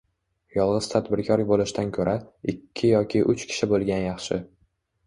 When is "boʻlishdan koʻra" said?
1.51-2.17